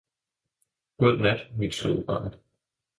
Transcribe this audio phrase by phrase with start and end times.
[0.97, 2.33] God nat, mit søde barn!